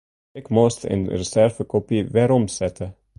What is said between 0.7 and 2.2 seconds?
in reservekopy